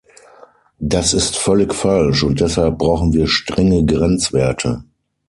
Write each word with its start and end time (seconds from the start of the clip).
Das 0.79 1.13
ist 1.13 1.37
völlig 1.37 1.75
falsch, 1.75 2.23
und 2.23 2.39
deshalb 2.41 2.79
brauchen 2.79 3.13
wir 3.13 3.27
strenge 3.27 3.85
Grenzwerte. 3.85 4.83